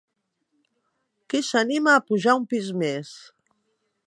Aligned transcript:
Qui 1.33 1.43
s'anima 1.51 1.93
a 1.99 2.03
pujar 2.09 2.37
un 2.41 2.51
pis 2.55 2.75
més? 2.85 3.17